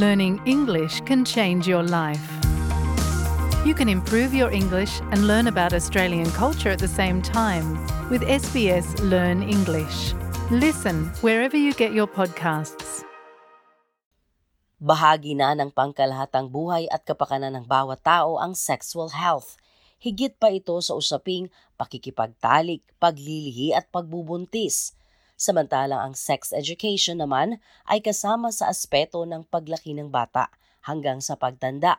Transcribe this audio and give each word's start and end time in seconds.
Learning 0.00 0.40
English 0.48 1.04
can 1.04 1.28
change 1.28 1.68
your 1.68 1.84
life. 1.84 2.24
You 3.68 3.76
can 3.76 3.84
improve 3.84 4.32
your 4.32 4.48
English 4.48 4.96
and 5.12 5.28
learn 5.28 5.44
about 5.44 5.76
Australian 5.76 6.32
culture 6.32 6.72
at 6.72 6.80
the 6.80 6.88
same 6.88 7.20
time 7.20 7.76
with 8.08 8.24
SBS 8.24 8.96
Learn 9.04 9.44
English. 9.44 10.16
Listen 10.48 11.12
wherever 11.20 11.52
you 11.52 11.76
get 11.76 11.92
your 11.92 12.08
podcasts. 12.08 13.04
Bahagi 14.80 15.36
na 15.36 15.52
ng 15.52 15.68
pangkalahatang 15.68 16.48
buhay 16.48 16.88
at 16.88 17.04
kapakanan 17.04 17.60
ng 17.60 17.68
bawat 17.68 18.00
tao 18.00 18.40
ang 18.40 18.56
sexual 18.56 19.12
health. 19.12 19.60
Higit 20.00 20.40
pa 20.40 20.48
ito 20.48 20.80
sa 20.80 20.96
usaping 20.96 21.52
pakikipagtalik, 21.76 22.80
paglilihi 22.96 23.76
at 23.76 23.92
pagbubuntis. 23.92 24.96
Samantalang 25.40 26.04
ang 26.04 26.12
sex 26.12 26.52
education 26.52 27.16
naman 27.16 27.64
ay 27.88 28.04
kasama 28.04 28.52
sa 28.52 28.68
aspeto 28.68 29.24
ng 29.24 29.48
paglaki 29.48 29.96
ng 29.96 30.12
bata 30.12 30.52
hanggang 30.84 31.24
sa 31.24 31.32
pagtanda, 31.32 31.96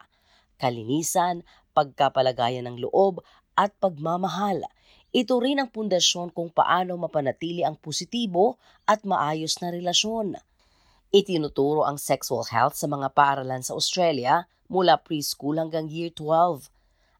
kalinisan, 0.61 1.41
pagkapalagayan 1.73 2.69
ng 2.69 2.85
loob 2.85 3.25
at 3.57 3.73
pagmamahal. 3.81 4.61
Ito 5.09 5.41
rin 5.41 5.57
ang 5.57 5.73
pundasyon 5.73 6.37
kung 6.37 6.53
paano 6.53 6.93
mapanatili 7.01 7.65
ang 7.65 7.81
positibo 7.81 8.61
at 8.85 9.09
maayos 9.09 9.57
na 9.57 9.73
relasyon. 9.73 10.37
Itinuturo 11.09 11.81
ang 11.81 11.97
sexual 11.97 12.45
health 12.45 12.77
sa 12.77 12.85
mga 12.85 13.09
paaralan 13.09 13.65
sa 13.65 13.73
Australia 13.73 14.45
mula 14.69 15.01
preschool 15.01 15.57
hanggang 15.57 15.89
year 15.89 16.13
12. 16.13 16.69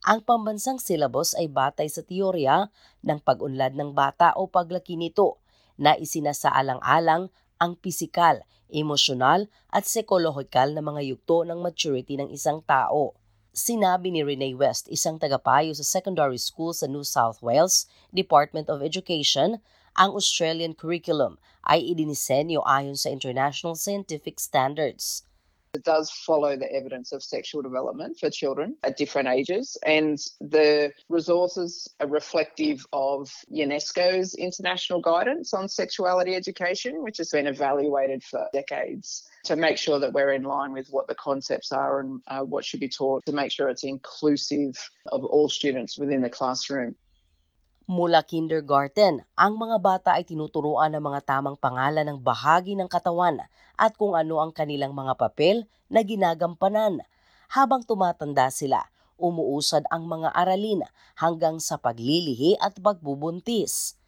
Ang 0.06 0.22
pambansang 0.22 0.78
syllabus 0.78 1.34
ay 1.34 1.50
batay 1.50 1.90
sa 1.90 2.06
teorya 2.06 2.70
ng 3.02 3.18
pag-unlad 3.26 3.74
ng 3.74 3.90
bata 3.98 4.38
o 4.38 4.46
paglaki 4.46 4.94
nito 5.02 5.41
na 5.82 5.98
isinasaalang-alang 5.98 7.34
ang 7.58 7.74
pisikal, 7.82 8.46
emosyonal 8.70 9.50
at 9.74 9.90
psikolohikal 9.90 10.78
na 10.78 10.86
mga 10.86 11.02
yugto 11.10 11.42
ng 11.42 11.58
maturity 11.58 12.22
ng 12.22 12.30
isang 12.30 12.62
tao. 12.62 13.18
Sinabi 13.52 14.14
ni 14.14 14.22
Renee 14.24 14.56
West, 14.56 14.88
isang 14.88 15.18
tagapayo 15.18 15.74
sa 15.74 15.84
secondary 15.84 16.40
school 16.40 16.72
sa 16.72 16.88
New 16.88 17.04
South 17.04 17.44
Wales, 17.44 17.90
Department 18.14 18.70
of 18.70 18.80
Education, 18.80 19.60
ang 19.98 20.16
Australian 20.16 20.72
curriculum 20.72 21.36
ay 21.68 21.84
idinisenyo 21.84 22.64
ayon 22.64 22.96
sa 22.96 23.12
international 23.12 23.76
scientific 23.76 24.40
standards. 24.40 25.28
It 25.74 25.86
does 25.86 26.12
follow 26.12 26.58
the 26.58 26.70
evidence 26.72 27.14
of 27.14 27.24
sexual 27.24 27.62
development 27.62 28.20
for 28.20 28.30
children 28.30 28.76
at 28.84 28.98
different 28.98 29.30
ages, 29.30 29.78
and 29.86 30.20
the 30.42 30.92
resources 31.08 31.88
are 32.02 32.08
reflective 32.08 32.86
of 32.92 33.32
UNESCO's 33.50 34.36
international 34.36 35.00
guidance 35.00 35.54
on 35.54 35.70
sexuality 35.70 36.36
education, 36.36 37.02
which 37.02 37.18
has 37.18 37.30
been 37.30 37.48
evaluated 37.48 38.22
for 38.22 38.48
decades 38.52 39.30
to 39.46 39.56
make 39.56 39.78
sure 39.78 40.00
that 40.00 40.14
we're 40.14 40.34
in 40.34 40.44
line 40.44 40.74
with 40.74 40.88
what 40.90 41.08
the 41.08 41.16
concepts 41.16 41.72
are 41.72 42.02
and 42.02 42.22
uh, 42.28 42.42
what 42.42 42.66
should 42.66 42.80
be 42.80 42.90
taught 42.90 43.26
to 43.26 43.32
make 43.32 43.52
sure 43.52 43.70
it's 43.70 43.84
inclusive 43.84 44.78
of 45.08 45.24
all 45.24 45.50
students 45.50 45.98
within 45.98 46.22
the 46.22 46.30
classroom. 46.30 46.96
Mula 47.90 48.22
kindergarten, 48.22 49.26
ang 49.34 49.58
mga 49.58 49.78
bata 49.82 50.10
ay 50.14 50.22
tinuturuan 50.22 50.94
ng 50.94 51.02
mga 51.02 51.26
tamang 51.26 51.58
pangalan 51.58 52.06
ng 52.06 52.20
bahagi 52.22 52.78
ng 52.78 52.86
katawan 52.86 53.42
at 53.74 53.98
kung 53.98 54.14
ano 54.14 54.38
ang 54.38 54.54
kanilang 54.54 54.94
mga 54.94 55.18
papel 55.18 55.66
na 55.90 56.06
ginagampanan. 56.06 57.02
Habang 57.50 57.82
tumatanda 57.82 58.54
sila, 58.54 58.86
umuusad 59.18 59.86
ang 59.90 60.06
mga 60.06 60.30
aralin 60.34 60.86
hanggang 61.18 61.58
sa 61.58 61.82
paglilihi 61.82 62.58
at 62.62 62.78
pagbubuntis. 62.78 64.01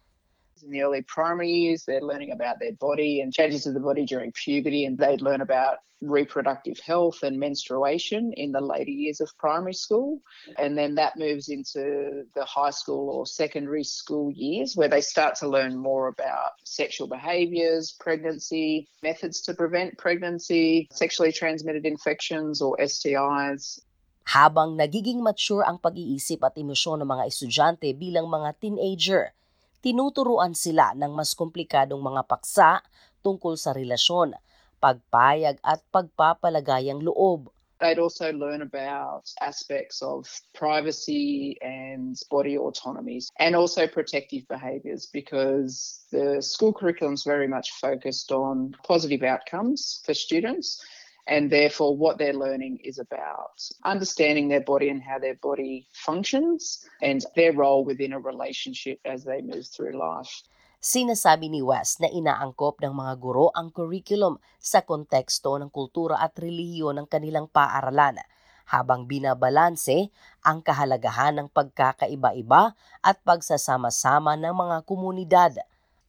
In 0.64 0.70
the 0.70 0.80
early 0.80 1.02
primary 1.02 1.50
years, 1.50 1.84
they're 1.84 2.00
learning 2.00 2.32
about 2.32 2.58
their 2.58 2.72
body 2.72 3.20
and 3.20 3.32
changes 3.32 3.66
of 3.66 3.74
the 3.74 3.80
body 3.80 4.06
during 4.06 4.32
puberty, 4.32 4.86
and 4.86 4.96
they'd 4.96 5.20
learn 5.20 5.42
about 5.42 5.76
reproductive 6.00 6.78
health 6.80 7.22
and 7.22 7.38
menstruation 7.38 8.32
in 8.36 8.52
the 8.52 8.60
later 8.60 8.90
years 8.90 9.20
of 9.20 9.28
primary 9.38 9.74
school. 9.74 10.20
And 10.58 10.76
then 10.76 10.94
that 10.96 11.18
moves 11.18 11.48
into 11.48 12.24
the 12.34 12.44
high 12.44 12.70
school 12.70 13.10
or 13.10 13.26
secondary 13.26 13.84
school 13.84 14.32
years 14.32 14.74
where 14.74 14.88
they 14.88 15.00
start 15.00 15.34
to 15.36 15.48
learn 15.48 15.76
more 15.76 16.08
about 16.08 16.52
sexual 16.64 17.08
behaviors, 17.08 17.92
pregnancy, 18.00 18.88
methods 19.02 19.40
to 19.42 19.54
prevent 19.54 19.98
pregnancy, 19.98 20.88
sexually 20.92 21.32
transmitted 21.32 21.84
infections 21.84 22.62
or 22.62 22.76
STIs. 22.80 23.80
Habang 24.24 24.80
nagiging 24.80 25.20
mature 25.20 25.64
ang 25.68 25.76
pag-iisip 25.76 26.40
at 26.40 26.56
emosyon 26.56 27.04
ng 27.04 27.08
mga 27.12 27.28
estudyante 27.28 27.92
bilang 27.92 28.32
mga 28.32 28.56
teenager, 28.56 29.36
tinuturuan 29.84 30.56
sila 30.56 30.96
ng 30.96 31.12
mas 31.12 31.36
komplikadong 31.36 32.00
mga 32.00 32.24
paksa 32.24 32.80
tungkol 33.20 33.60
sa 33.60 33.76
relasyon, 33.76 34.32
pagpayag 34.80 35.60
at 35.60 35.84
pagpapalagayang 35.92 37.04
loob. 37.04 37.52
They'd 37.84 38.00
also 38.00 38.32
learn 38.32 38.62
about 38.62 39.28
aspects 39.44 40.00
of 40.00 40.24
privacy 40.56 41.58
and 41.60 42.16
body 42.30 42.56
autonomies 42.56 43.28
and 43.36 43.52
also 43.52 43.84
protective 43.84 44.48
behaviours 44.48 45.04
because 45.12 46.00
the 46.08 46.40
school 46.40 46.72
curriculum 46.72 47.12
is 47.12 47.28
very 47.28 47.44
much 47.44 47.76
focused 47.76 48.32
on 48.32 48.72
positive 48.88 49.20
outcomes 49.20 50.00
for 50.06 50.14
students. 50.14 50.80
And 51.24 51.48
therefore, 51.48 51.96
what 51.96 52.20
they're 52.20 52.36
learning 52.36 52.84
is 52.84 53.00
about 53.00 53.56
understanding 53.80 54.52
their 54.52 54.60
body 54.60 54.92
and 54.92 55.00
how 55.00 55.16
their 55.16 55.40
body 55.40 55.88
functions 55.96 56.84
and 57.00 57.24
their 57.32 57.56
role 57.56 57.80
within 57.80 58.12
a 58.12 58.20
relationship 58.20 59.00
as 59.08 59.24
they 59.24 59.40
move 59.40 59.64
through 59.64 59.96
life. 59.96 60.44
Sinasabi 60.84 61.48
ni 61.48 61.64
West 61.64 62.04
na 62.04 62.12
inaangkop 62.12 62.84
ng 62.84 62.92
mga 62.92 63.16
guro 63.16 63.48
ang 63.56 63.72
curriculum 63.72 64.36
sa 64.60 64.84
konteksto 64.84 65.56
ng 65.56 65.72
kultura 65.72 66.20
at 66.20 66.36
relihiyon 66.36 67.00
ng 67.00 67.08
kanilang 67.08 67.48
paaralan 67.48 68.20
habang 68.68 69.08
binabalanse 69.08 70.12
ang 70.44 70.60
kahalagahan 70.60 71.40
ng 71.40 71.48
pagkakaiba-iba 71.52 72.76
at 73.00 73.16
pagsasama-sama 73.24 74.36
ng 74.36 74.52
mga 74.52 74.76
komunidad. 74.84 75.52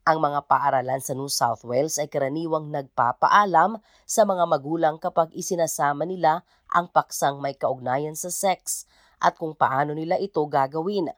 Ang 0.05 0.21
mga 0.21 0.45
paaralan 0.45 1.01
sa 1.01 1.17
New 1.17 1.25
South 1.25 1.65
Wales 1.65 1.97
ay 1.97 2.05
karaniwang 2.05 2.69
nagpapaalam 2.69 3.81
sa 4.05 4.21
mga 4.21 4.45
magulang 4.45 5.01
kapag 5.01 5.33
isinasama 5.33 6.05
nila 6.05 6.45
ang 6.69 6.93
paksang 6.93 7.41
may 7.41 7.57
kaugnayan 7.57 8.13
sa 8.13 8.29
sex 8.29 8.85
at 9.17 9.33
kung 9.33 9.57
paano 9.57 9.97
nila 9.97 10.21
ito 10.21 10.45
gagawin. 10.45 11.09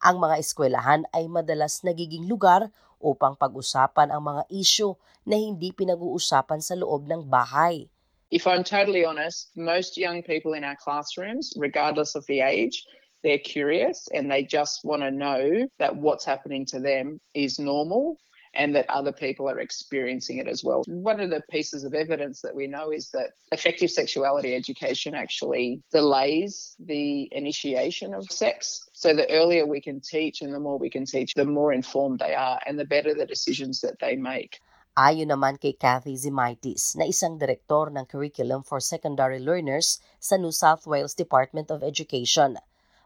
Ang 0.00 0.24
mga 0.24 0.40
eskwelahan 0.40 1.04
ay 1.12 1.28
madalas 1.28 1.84
nagiging 1.84 2.32
lugar 2.32 2.72
upang 2.96 3.36
pag-usapan 3.36 4.08
ang 4.08 4.24
mga 4.24 4.48
isyu 4.48 4.96
na 5.28 5.36
hindi 5.36 5.76
pinag-uusapan 5.76 6.64
sa 6.64 6.72
loob 6.80 7.12
ng 7.12 7.28
bahay. 7.28 7.92
If 8.32 8.48
I'm 8.48 8.64
totally 8.64 9.04
honest, 9.04 9.52
most 9.52 10.00
young 10.00 10.24
people 10.24 10.56
in 10.56 10.64
our 10.64 10.80
classrooms, 10.80 11.52
regardless 11.60 12.16
of 12.16 12.24
the 12.24 12.40
age, 12.40 12.88
they're 13.20 13.36
curious 13.36 14.08
and 14.16 14.32
they 14.32 14.48
just 14.48 14.80
want 14.80 15.04
to 15.04 15.12
know 15.12 15.68
that 15.76 15.92
what's 15.92 16.24
happening 16.24 16.64
to 16.72 16.80
them 16.80 17.20
is 17.36 17.60
normal 17.60 18.16
and 18.54 18.74
that 18.74 18.88
other 18.90 19.12
people 19.12 19.48
are 19.48 19.60
experiencing 19.60 20.38
it 20.38 20.48
as 20.48 20.64
well. 20.64 20.82
One 20.86 21.20
of 21.20 21.30
the 21.30 21.42
pieces 21.50 21.84
of 21.84 21.94
evidence 21.94 22.42
that 22.42 22.54
we 22.54 22.66
know 22.66 22.90
is 22.90 23.10
that 23.10 23.30
effective 23.52 23.90
sexuality 23.90 24.54
education 24.54 25.14
actually 25.14 25.82
delays 25.92 26.74
the 26.80 27.28
initiation 27.32 28.14
of 28.14 28.24
sex. 28.30 28.88
So 28.92 29.14
the 29.14 29.30
earlier 29.30 29.66
we 29.66 29.80
can 29.80 30.00
teach 30.00 30.42
and 30.42 30.52
the 30.52 30.60
more 30.60 30.78
we 30.78 30.90
can 30.90 31.06
teach, 31.06 31.34
the 31.34 31.44
more 31.44 31.72
informed 31.72 32.18
they 32.18 32.34
are 32.34 32.58
and 32.66 32.78
the 32.78 32.84
better 32.84 33.14
the 33.14 33.26
decisions 33.26 33.80
that 33.82 33.98
they 34.00 34.16
make. 34.16 34.58
Ayon 34.98 35.30
naman 35.30 35.54
kay 35.54 35.70
Kathy 35.70 36.18
Zimaitis 36.18 36.98
na 36.98 37.06
isang 37.06 37.38
direktor 37.38 37.86
ng 37.94 38.02
Curriculum 38.10 38.66
for 38.66 38.82
Secondary 38.82 39.38
Learners 39.38 40.02
sa 40.18 40.34
New 40.34 40.50
South 40.50 40.82
Wales 40.82 41.14
Department 41.14 41.70
of 41.70 41.86
Education. 41.86 42.58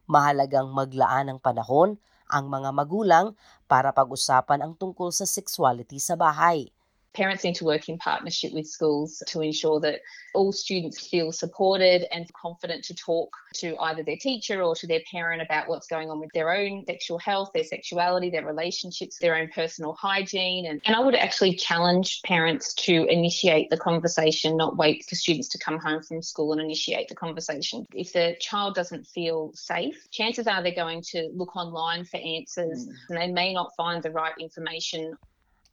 Mahalagang 0.09 0.72
maglaan 0.72 1.28
ng 1.28 1.38
panahon 1.44 2.00
ang 2.34 2.50
mga 2.50 2.71
magulang 2.75 3.27
para 3.71 3.95
pag-usapan 3.95 4.61
ang 4.67 4.72
tungkol 4.75 5.15
sa 5.15 5.22
sexuality 5.37 5.99
sa 6.03 6.19
bahay. 6.19 6.74
Parents 7.15 7.45
need 7.45 7.55
to 7.57 7.65
work 7.65 7.89
in 7.89 7.99
partnership 7.99 8.53
with 8.53 8.66
schools 8.66 9.22
to 9.28 9.41
ensure 9.41 9.81
that 9.81 10.01
all 10.34 10.53
students 10.53 11.07
feel 11.07 11.33
supported 11.33 12.07
and 12.13 12.31
confident 12.34 12.84
to 12.84 12.95
talk 12.95 13.34
to 13.55 13.77
either 13.78 14.03
their 14.03 14.16
teacher 14.16 14.63
or 14.63 14.75
to 14.75 14.87
their 14.87 15.01
parent 15.11 15.41
about 15.41 15.69
what's 15.69 15.87
going 15.87 16.11
on 16.11 16.21
with 16.21 16.31
their 16.34 16.53
own 16.53 16.84
sexual 16.87 17.19
health, 17.19 17.51
their 17.55 17.65
sexuality, 17.65 18.31
their 18.31 18.45
relationships, 18.45 19.19
their 19.19 19.37
own 19.37 19.49
personal 19.55 19.95
hygiene. 19.95 20.66
And, 20.66 20.83
and 20.84 20.97
I 20.97 21.01
would 21.01 21.15
actually 21.15 21.55
challenge 21.55 22.21
parents 22.22 22.75
to 22.75 23.07
initiate 23.07 23.71
the 23.71 23.77
conversation, 23.77 24.57
not 24.57 24.77
wait 24.77 25.05
for 25.09 25.15
students 25.15 25.49
to 25.51 25.59
come 25.59 25.78
home 25.78 26.03
from 26.03 26.21
school 26.21 26.53
and 26.53 26.60
initiate 26.60 27.09
the 27.09 27.15
conversation. 27.15 27.87
If 27.95 28.13
the 28.13 28.37
child 28.41 28.75
doesn't 28.75 29.07
feel 29.07 29.53
safe, 29.55 30.09
chances 30.10 30.47
are 30.47 30.63
they're 30.63 30.75
going 30.75 31.03
to 31.10 31.31
look 31.34 31.57
online 31.57 32.05
for 32.05 32.17
answers 32.17 32.87
mm. 32.87 32.93
and 33.09 33.19
they 33.19 33.33
may 33.33 33.53
not 33.55 33.72
find 33.77 34.03
the 34.03 34.10
right 34.10 34.34
information 34.39 35.17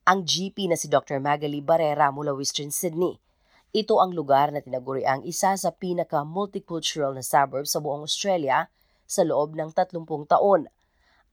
ang 0.01 0.25
GP 0.25 0.65
na 0.65 0.74
si 0.74 0.89
Dr. 0.89 1.21
Magali 1.21 1.62
Barrera 1.62 2.09
mula 2.09 2.33
Western 2.33 2.74
Sydney. 2.74 3.21
Ito 3.69 4.01
ang 4.01 4.18
lugar 4.18 4.50
na 4.50 4.57
tinaguri 4.57 5.06
ang 5.06 5.21
isa 5.21 5.53
sa 5.53 5.69
pinaka-multicultural 5.69 7.13
na 7.13 7.21
suburb 7.21 7.69
sa 7.69 7.77
buong 7.77 8.09
Australia 8.09 8.65
sa 9.06 9.21
loob 9.21 9.53
ng 9.53 9.69
30 9.77 10.01
taon. 10.25 10.65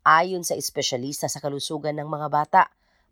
Ayon 0.05 0.45
sa 0.45 0.53
espesyalista 0.53 1.33
sa 1.33 1.41
kalusugan 1.41 1.97
ng 1.97 2.09
mga 2.13 2.29
bata, 2.29 2.63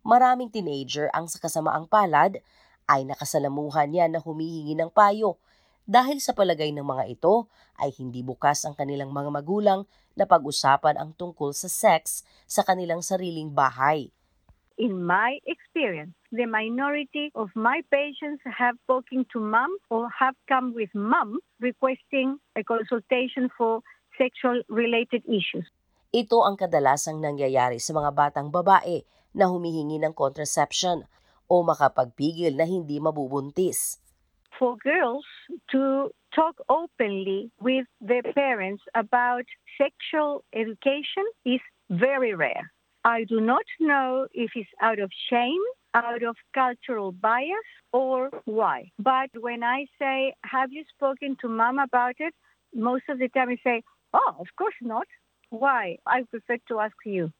maraming 0.05 0.53
teenager 0.53 1.09
ang 1.11 1.25
sa 1.25 1.41
kasamaang 1.41 1.89
palad 1.89 2.37
ay 2.85 3.03
nakasalamuhan 3.09 3.89
niya 3.89 4.05
na 4.07 4.21
humihingi 4.21 4.77
ng 4.77 4.93
payo 4.93 5.41
Dahil 5.87 6.19
sa 6.19 6.35
palagay 6.35 6.75
ng 6.75 6.83
mga 6.83 7.15
ito 7.15 7.47
ay 7.79 7.95
hindi 7.95 8.19
bukas 8.19 8.67
ang 8.67 8.75
kanilang 8.75 9.07
mga 9.07 9.31
magulang 9.31 9.87
na 10.19 10.27
pag-usapan 10.27 10.99
ang 10.99 11.15
tungkol 11.15 11.55
sa 11.55 11.71
sex 11.71 12.27
sa 12.43 12.67
kanilang 12.67 12.99
sariling 12.99 13.55
bahay. 13.55 14.11
In 14.77 15.01
my 15.01 15.41
experience, 15.49 16.13
the 16.29 16.45
minority 16.45 17.33
of 17.33 17.49
my 17.57 17.81
patients 17.89 18.45
have 18.45 18.77
spoken 18.85 19.25
to 19.33 19.41
mom 19.41 19.73
or 19.89 20.05
have 20.13 20.37
come 20.45 20.77
with 20.77 20.93
mom 20.93 21.41
requesting 21.57 22.37
a 22.53 22.61
consultation 22.61 23.49
for 23.57 23.81
sexual 24.21 24.61
related 24.69 25.25
issues. 25.25 25.65
Ito 26.13 26.45
ang 26.45 26.61
kadalasang 26.61 27.17
nangyayari 27.17 27.81
sa 27.81 27.97
mga 27.97 28.13
batang 28.13 28.53
babae 28.53 29.01
na 29.33 29.49
humihingi 29.49 29.97
ng 29.97 30.13
contraception 30.13 31.09
o 31.49 31.65
makapagpigil 31.65 32.53
na 32.53 32.69
hindi 32.69 33.01
mabubuntis. 33.01 33.97
For 34.61 34.77
girls 34.77 35.25
to 35.73 36.13
talk 36.37 36.61
openly 36.69 37.49
with 37.57 37.89
their 37.97 38.25
parents 38.37 38.85
about 38.93 39.49
sexual 39.73 40.45
education 40.53 41.25
is 41.49 41.61
very 41.89 42.37
rare. 42.37 42.69
I 43.07 43.23
do 43.23 43.39
not 43.39 43.63
know 43.79 44.27
if 44.35 44.51
it's 44.59 44.67
out 44.83 44.99
of 44.99 45.07
shame, 45.31 45.63
out 45.95 46.27
of 46.27 46.35
cultural 46.51 47.15
bias, 47.15 47.63
or 47.95 48.27
why. 48.43 48.91
But 48.99 49.31
when 49.39 49.63
I 49.63 49.87
say, 49.95 50.35
Have 50.43 50.75
you 50.75 50.83
spoken 50.91 51.39
to 51.39 51.47
mom 51.47 51.79
about 51.79 52.19
it? 52.19 52.35
Most 52.75 53.07
of 53.07 53.15
the 53.15 53.31
time 53.31 53.55
I 53.55 53.59
say, 53.63 53.87
Oh, 54.11 54.35
of 54.43 54.51
course 54.59 54.75
not. 54.83 55.07
Why? 55.47 56.03
I 56.03 56.27
prefer 56.27 56.59
to 56.67 56.83
ask 56.83 56.99
you. 57.07 57.31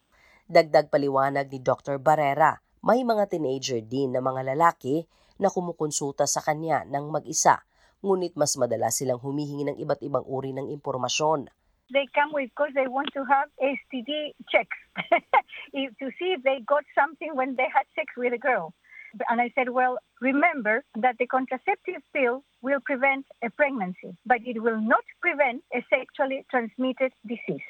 Dagdag 0.47 0.87
paliwanag 0.87 1.51
ni 1.51 1.59
Dr. 1.59 1.99
Barrera, 1.99 2.63
may 2.87 3.03
mga 3.03 3.27
teenager 3.27 3.83
din 3.83 4.15
na 4.15 4.23
mga 4.23 4.55
lalaki 4.55 5.03
na 5.35 5.51
kumukonsulta 5.51 6.23
sa 6.31 6.39
kanya 6.39 6.87
ng 6.87 7.11
mag-isa, 7.11 7.67
ngunit 7.99 8.39
mas 8.39 8.55
madalas 8.55 9.03
silang 9.03 9.19
humihingi 9.19 9.67
ng 9.67 9.77
iba't 9.83 9.99
ibang 9.99 10.23
uri 10.23 10.55
ng 10.55 10.71
impormasyon. 10.71 11.51
They 11.93 12.07
come 12.11 12.35
because 12.35 12.75
they 12.75 12.87
want 12.87 13.09
to 13.15 13.23
have 13.23 13.47
STD 13.59 14.35
checks 14.51 14.77
to 15.75 16.07
see 16.19 16.35
if 16.35 16.43
they 16.43 16.59
got 16.67 16.83
something 16.91 17.31
when 17.35 17.55
they 17.55 17.67
had 17.71 17.87
sex 17.95 18.11
with 18.17 18.35
a 18.35 18.41
girl. 18.41 18.75
And 19.31 19.39
I 19.39 19.49
said, 19.55 19.71
well, 19.71 19.97
remember 20.19 20.83
that 20.99 21.15
the 21.17 21.25
contraceptive 21.25 22.03
pill 22.11 22.43
will 22.61 22.83
prevent 22.83 23.25
a 23.39 23.49
pregnancy, 23.49 24.19
but 24.27 24.43
it 24.43 24.61
will 24.61 24.83
not 24.83 25.03
prevent 25.23 25.63
a 25.71 25.79
sexually 25.87 26.43
transmitted 26.51 27.15
disease. 27.23 27.63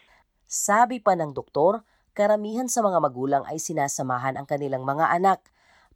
Sabi 0.50 0.98
pa 0.98 1.14
ng 1.14 1.38
doktor, 1.38 1.86
karamihan 2.18 2.66
sa 2.66 2.82
mga 2.82 2.98
magulang 2.98 3.44
ay 3.46 3.62
sinasamahan 3.62 4.40
ang 4.40 4.50
kanilang 4.50 4.82
mga 4.82 5.14
anak 5.14 5.46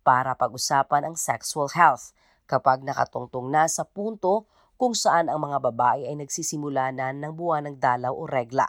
para 0.06 0.38
pag-usapan 0.38 1.10
ang 1.10 1.16
sexual 1.18 1.74
health 1.74 2.14
kapag 2.46 2.86
nakatungtong 2.86 3.50
na 3.50 3.66
sa 3.66 3.88
punto 3.88 4.46
kung 4.82 4.98
saan 4.98 5.30
ang 5.30 5.38
mga 5.38 5.62
babae 5.62 6.10
ay 6.10 6.18
nagsisimula 6.18 6.90
na 6.90 7.14
ng 7.14 7.38
buwan 7.38 7.70
ng 7.70 7.78
dalaw 7.78 8.18
o 8.18 8.26
regla. 8.26 8.66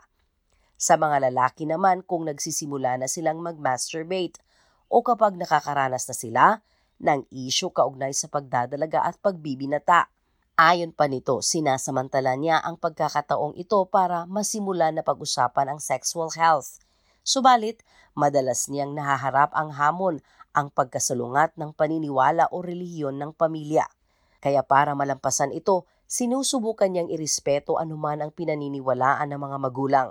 Sa 0.77 1.01
mga 1.01 1.33
lalaki 1.33 1.65
naman 1.65 2.05
kung 2.05 2.29
nagsisimula 2.29 3.01
na 3.01 3.09
silang 3.09 3.41
mag-masturbate 3.41 4.37
o 4.93 5.01
kapag 5.01 5.41
nakakaranas 5.41 6.05
na 6.05 6.13
sila 6.13 6.45
ng 7.01 7.25
isyo 7.33 7.73
kaugnay 7.73 8.13
sa 8.13 8.29
pagdadalaga 8.29 9.01
at 9.09 9.17
pagbibinata. 9.25 10.13
Ayon 10.61 10.93
pa 10.93 11.09
nito, 11.09 11.41
sinasamantala 11.41 12.37
niya 12.37 12.61
ang 12.61 12.77
pagkakataong 12.77 13.57
ito 13.57 13.81
para 13.89 14.29
masimula 14.29 14.93
na 14.93 15.01
pag-usapan 15.01 15.73
ang 15.73 15.81
sexual 15.81 16.29
health. 16.37 16.77
Subalit, 17.25 17.81
madalas 18.13 18.69
niyang 18.69 18.93
nahaharap 18.93 19.57
ang 19.57 19.73
hamon 19.81 20.21
ang 20.53 20.69
pagkasalungat 20.69 21.57
ng 21.57 21.73
paniniwala 21.73 22.53
o 22.53 22.61
relihiyon 22.61 23.17
ng 23.17 23.33
pamilya. 23.33 23.89
Kaya 24.43 24.61
para 24.67 24.93
malampasan 24.99 25.55
ito, 25.55 25.89
sinusubukan 26.13 26.93
niyang 26.93 27.09
irespeto 27.09 27.81
anuman 27.81 28.21
ang 28.21 28.37
pinaniniwalaan 28.37 29.33
ng 29.33 29.41
mga 29.41 29.57
magulang. 29.65 30.09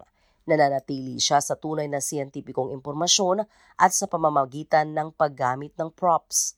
Nananatili 0.49 1.21
siya 1.21 1.37
sa 1.37 1.53
tunay 1.53 1.85
na 1.85 2.01
siyentipikong 2.01 2.73
impormasyon 2.73 3.45
at 3.77 3.91
sa 3.93 4.09
pamamagitan 4.09 4.97
ng 4.97 5.13
paggamit 5.13 5.77
ng 5.77 5.93
props. 5.93 6.57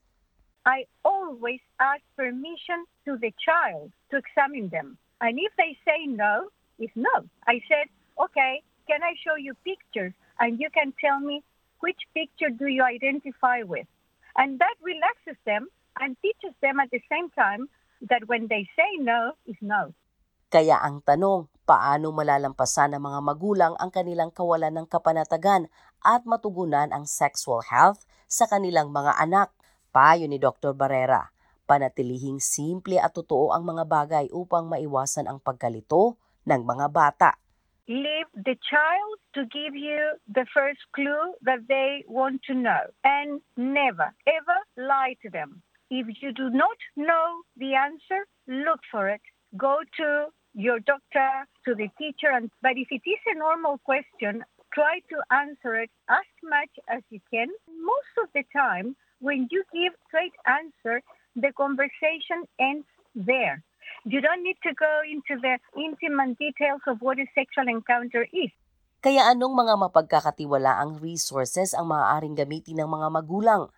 I 0.63 0.87
always 1.03 1.59
ask 1.83 1.99
permission 2.15 2.87
to 3.03 3.19
the 3.19 3.35
child 3.35 3.91
to 4.15 4.23
examine 4.23 4.71
them. 4.71 4.95
And 5.19 5.35
if 5.35 5.51
they 5.59 5.75
say 5.83 6.07
no, 6.07 6.47
it's 6.79 6.95
no. 6.95 7.27
I 7.43 7.59
said, 7.67 7.91
okay, 8.15 8.63
can 8.87 9.03
I 9.03 9.11
show 9.19 9.35
you 9.35 9.59
pictures? 9.67 10.15
And 10.39 10.55
you 10.55 10.71
can 10.71 10.95
tell 11.03 11.19
me 11.19 11.43
which 11.83 11.99
picture 12.15 12.47
do 12.47 12.71
you 12.71 12.87
identify 12.87 13.67
with? 13.67 13.91
And 14.39 14.55
that 14.63 14.79
relaxes 14.79 15.35
them 15.43 15.67
and 15.99 16.15
teaches 16.23 16.55
them 16.63 16.79
at 16.79 16.95
the 16.95 17.03
same 17.11 17.27
time 17.35 17.67
that 18.09 18.27
when 18.27 18.51
they 18.51 18.67
say 18.75 18.99
no 18.99 19.35
is 19.47 19.57
no. 19.63 19.95
Kaya 20.53 20.77
ang 20.77 21.01
tanong, 21.01 21.49
paano 21.65 22.13
malalampasan 22.13 22.93
ng 22.93 23.01
mga 23.01 23.19
magulang 23.25 23.73
ang 23.81 23.89
kanilang 23.89 24.29
kawalan 24.29 24.69
ng 24.75 24.85
kapanatagan 24.85 25.65
at 26.05 26.21
matugunan 26.29 26.93
ang 26.93 27.09
sexual 27.09 27.63
health 27.65 28.05
sa 28.29 28.45
kanilang 28.45 28.93
mga 28.93 29.17
anak? 29.17 29.49
Payo 29.89 30.29
ni 30.29 30.37
Dr. 30.37 30.77
Barrera, 30.77 31.33
panatilihing 31.65 32.37
simple 32.37 33.01
at 33.01 33.17
totoo 33.17 33.49
ang 33.49 33.65
mga 33.65 33.83
bagay 33.89 34.25
upang 34.29 34.69
maiwasan 34.69 35.25
ang 35.25 35.41
pagkalito 35.41 36.21
ng 36.45 36.61
mga 36.61 36.85
bata. 36.93 37.33
Leave 37.89 38.29
the 38.37 38.55
child 38.63 39.17
to 39.35 39.43
give 39.49 39.75
you 39.75 39.99
the 40.29 40.47
first 40.53 40.79
clue 40.95 41.35
that 41.43 41.67
they 41.67 42.05
want 42.07 42.39
to 42.47 42.55
know 42.55 42.79
and 43.03 43.43
never, 43.57 44.13
ever 44.23 44.57
lie 44.77 45.17
to 45.19 45.27
them. 45.33 45.65
If 45.93 46.09
you 46.25 46.33
do 46.33 46.49
not 46.49 46.79
know 46.97 47.45
the 47.53 47.77
answer, 47.77 48.25
look 48.49 48.81
for 48.89 49.13
it. 49.13 49.21
Go 49.53 49.85
to 50.01 50.33
your 50.57 50.81
doctor, 50.81 51.45
to 51.69 51.77
the 51.77 51.85
teacher, 52.01 52.33
and, 52.33 52.49
but 52.65 52.81
if 52.81 52.89
it 52.89 53.05
is 53.05 53.21
a 53.29 53.37
normal 53.37 53.77
question, 53.85 54.41
try 54.73 55.05
to 55.13 55.17
answer 55.29 55.77
it 55.85 55.93
as 56.09 56.25
much 56.41 56.73
as 56.89 57.05
you 57.13 57.21
can. 57.29 57.45
Most 57.69 58.13
of 58.25 58.33
the 58.33 58.41
time, 58.49 58.97
when 59.21 59.45
you 59.53 59.61
give 59.69 59.93
straight 60.09 60.33
answer, 60.49 61.05
the 61.37 61.53
conversation 61.53 62.49
ends 62.57 62.89
there. 63.13 63.61
You 64.01 64.17
don't 64.17 64.41
need 64.41 64.57
to 64.65 64.73
go 64.73 64.93
into 65.05 65.37
the 65.45 65.61
intimate 65.77 66.41
details 66.41 66.81
of 66.89 67.05
what 67.05 67.21
a 67.21 67.29
sexual 67.37 67.69
encounter 67.69 68.25
is. 68.33 68.49
Kaya 69.05 69.29
anong 69.29 69.53
mga 69.53 69.77
mapagkakatiwalaang 69.77 70.97
resources 71.05 71.77
ang 71.77 71.93
maaaring 71.93 72.33
gamitin 72.33 72.81
ng 72.81 72.89
mga 72.89 73.07
magulang? 73.13 73.69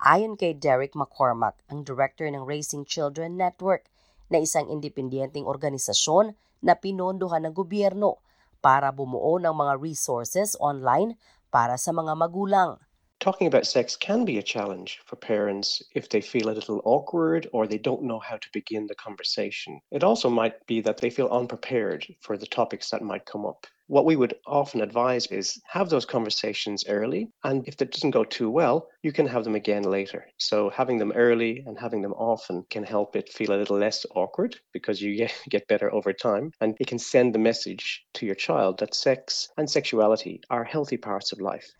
Ayon 0.00 0.32
kay 0.32 0.56
Derek 0.56 0.96
McCormack, 0.96 1.60
ang 1.68 1.84
director 1.84 2.24
ng 2.24 2.48
Raising 2.48 2.88
Children 2.88 3.36
Network, 3.36 3.84
na 4.32 4.40
isang 4.40 4.64
independyenteng 4.72 5.44
organisasyon 5.44 6.32
na 6.64 6.72
pinondohan 6.72 7.44
ng 7.44 7.52
gobyerno 7.52 8.16
para 8.64 8.88
bumuo 8.96 9.36
ng 9.36 9.52
mga 9.52 9.76
resources 9.76 10.56
online 10.56 11.20
para 11.52 11.76
sa 11.76 11.92
mga 11.92 12.16
magulang. 12.16 12.80
Talking 13.20 13.48
about 13.48 13.66
sex 13.66 13.96
can 13.96 14.24
be 14.24 14.38
a 14.38 14.42
challenge 14.42 14.98
for 15.04 15.16
parents 15.16 15.82
if 15.94 16.08
they 16.08 16.22
feel 16.22 16.48
a 16.48 16.56
little 16.56 16.80
awkward 16.86 17.46
or 17.52 17.66
they 17.66 17.76
don't 17.76 18.04
know 18.04 18.18
how 18.18 18.38
to 18.38 18.48
begin 18.54 18.86
the 18.86 18.94
conversation. 18.94 19.78
It 19.90 20.02
also 20.02 20.30
might 20.30 20.66
be 20.66 20.80
that 20.80 20.96
they 20.96 21.10
feel 21.10 21.28
unprepared 21.28 22.06
for 22.20 22.38
the 22.38 22.46
topics 22.46 22.88
that 22.88 23.02
might 23.02 23.26
come 23.26 23.44
up. 23.44 23.66
What 23.88 24.06
we 24.06 24.16
would 24.16 24.36
often 24.46 24.80
advise 24.80 25.26
is 25.26 25.60
have 25.68 25.90
those 25.90 26.06
conversations 26.06 26.86
early, 26.88 27.28
and 27.44 27.68
if 27.68 27.76
that 27.76 27.90
doesn't 27.90 28.12
go 28.12 28.24
too 28.24 28.48
well, 28.48 28.88
you 29.02 29.12
can 29.12 29.26
have 29.26 29.44
them 29.44 29.54
again 29.54 29.82
later. 29.82 30.26
So 30.38 30.70
having 30.70 30.96
them 30.96 31.12
early 31.12 31.62
and 31.66 31.78
having 31.78 32.00
them 32.00 32.14
often 32.14 32.64
can 32.70 32.84
help 32.84 33.16
it 33.16 33.28
feel 33.28 33.52
a 33.52 33.58
little 33.58 33.76
less 33.76 34.06
awkward 34.14 34.56
because 34.72 35.02
you 35.02 35.28
get, 35.50 35.68
better 35.68 35.92
over 35.92 36.14
time, 36.14 36.52
and 36.62 36.74
it 36.80 36.86
can 36.86 36.98
send 36.98 37.34
the 37.34 37.38
message 37.38 38.02
to 38.14 38.24
your 38.24 38.34
child 38.34 38.78
that 38.78 38.94
sex 38.94 39.50
and 39.58 39.68
sexuality 39.68 40.40
are 40.48 40.64
healthy 40.64 40.96
parts 40.96 41.32
of 41.32 41.40
life. 41.40 41.70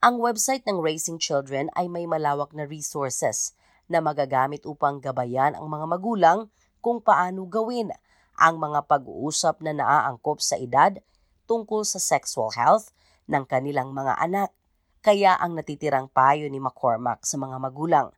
Ang 0.00 0.16
website 0.16 0.64
ng 0.64 0.80
Raising 0.80 1.20
Children 1.20 1.68
ay 1.76 1.84
may 1.84 2.08
malawak 2.08 2.56
na 2.56 2.64
resources 2.64 3.52
na 3.84 4.00
magagamit 4.00 4.64
upang 4.64 4.96
gabayan 4.96 5.52
ang 5.52 5.68
mga 5.68 5.86
magulang 5.92 6.48
kung 6.80 7.04
paano 7.04 7.44
gawin 7.44 7.92
ang 8.40 8.56
mga 8.56 8.88
pag-uusap 8.88 9.60
na 9.60 9.76
naaangkop 9.76 10.40
sa 10.40 10.56
edad 10.56 10.96
tungkol 11.44 11.84
sa 11.84 12.00
sexual 12.00 12.48
health 12.56 12.96
ng 13.28 13.44
kanilang 13.44 13.92
mga 13.92 14.16
anak. 14.16 14.48
Kaya 15.04 15.36
ang 15.36 15.52
natitirang 15.52 16.08
payo 16.08 16.48
ni 16.48 16.56
McCormack 16.56 17.28
sa 17.28 17.36
mga 17.36 17.60
magulang, 17.60 18.08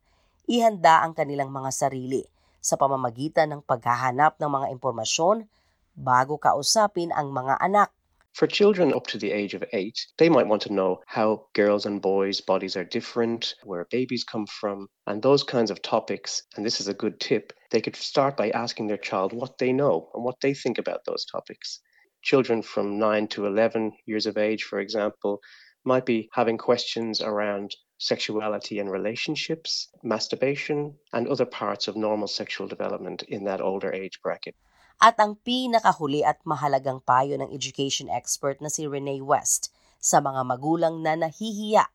ihanda 0.47 1.03
ang 1.03 1.19
kanilang 1.19 1.51
mga 1.51 1.75
sarili 1.75 2.23
sa 2.63 2.79
pamamagitan 2.79 3.59
ng 3.59 3.61
paghahanap 3.67 4.39
ng 4.39 4.51
mga 4.55 4.67
impormasyon 4.71 5.51
bago 5.99 6.39
kausapin 6.39 7.11
ang 7.11 7.35
mga 7.35 7.59
anak. 7.59 7.91
For 8.33 8.47
children 8.47 8.95
up 8.95 9.07
to 9.09 9.19
the 9.19 9.31
age 9.31 9.53
of 9.53 9.63
eight, 9.75 10.07
they 10.17 10.31
might 10.31 10.47
want 10.47 10.63
to 10.63 10.73
know 10.73 11.03
how 11.07 11.49
girls 11.53 11.85
and 11.85 12.01
boys' 12.01 12.41
bodies 12.41 12.79
are 12.79 12.85
different, 12.85 13.55
where 13.63 13.87
babies 13.91 14.25
come 14.25 14.47
from, 14.47 14.89
and 15.07 15.23
those 15.23 15.43
kinds 15.43 15.71
of 15.71 15.83
topics. 15.83 16.43
And 16.57 16.65
this 16.65 16.81
is 16.81 16.89
a 16.89 16.95
good 16.95 17.21
tip. 17.21 17.53
They 17.71 17.83
could 17.83 17.95
start 17.95 18.39
by 18.39 18.49
asking 18.51 18.87
their 18.87 18.97
child 18.97 19.35
what 19.35 19.59
they 19.59 19.71
know 19.75 20.11
and 20.15 20.25
what 20.25 20.41
they 20.41 20.55
think 20.55 20.79
about 20.79 21.05
those 21.05 21.27
topics. 21.27 21.81
Children 22.23 22.63
from 22.63 22.99
9 22.99 23.29
to 23.29 23.45
11 23.45 23.93
years 24.07 24.25
of 24.25 24.39
age, 24.39 24.63
for 24.63 24.81
example, 24.81 25.43
might 25.85 26.07
be 26.07 26.31
having 26.33 26.57
questions 26.57 27.21
around 27.21 27.77
sexuality 27.99 28.79
and 28.79 28.91
relationships, 28.91 29.89
masturbation, 30.03 30.97
and 31.13 31.29
other 31.29 31.47
parts 31.47 31.87
of 31.87 31.97
normal 31.97 32.29
sexual 32.29 32.67
development 32.67 33.25
in 33.25 33.45
that 33.45 33.61
older 33.61 33.93
age 33.93 34.21
bracket. 34.23 34.57
At 35.03 35.19
ang 35.19 35.35
pinakahuli 35.43 36.23
at 36.23 36.39
mahalagang 36.47 37.03
payo 37.03 37.35
ng 37.35 37.51
education 37.51 38.07
expert 38.07 38.63
na 38.63 38.71
si 38.71 38.87
Renee 38.87 39.19
West 39.19 39.75
sa 39.99 40.23
mga 40.23 40.47
magulang 40.47 41.03
na 41.03 41.19
nahihiya 41.19 41.91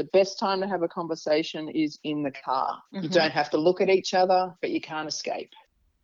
The 0.00 0.08
best 0.08 0.40
time 0.40 0.64
to 0.64 0.68
have 0.70 0.80
a 0.80 0.88
conversation 0.88 1.68
is 1.68 2.00
in 2.00 2.24
the 2.24 2.32
car. 2.32 2.80
You 2.96 3.10
Mhm. 3.10 3.18
don't 3.18 3.36
have 3.36 3.52
to 3.52 3.60
look 3.60 3.84
at 3.84 3.92
each 3.92 4.16
other, 4.16 4.56
but 4.64 4.72
you 4.72 4.80
can't 4.80 5.04
escape. 5.04 5.52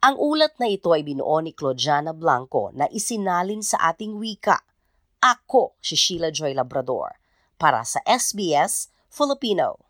Ang 0.05 0.21
ulat 0.21 0.61
na 0.61 0.69
ito 0.69 0.93
ay 0.93 1.01
binuo 1.01 1.41
ni 1.41 1.57
Claudiana 1.57 2.13
Blanco 2.13 2.69
na 2.77 2.85
isinalin 2.93 3.65
sa 3.65 3.81
ating 3.89 4.21
wika. 4.21 4.61
Ako 5.25 5.73
si 5.81 5.97
Sheila 5.97 6.29
Joy 6.29 6.53
Labrador 6.53 7.17
para 7.57 7.81
sa 7.83 8.05
SBS 8.05 8.93
Filipino. 9.09 9.88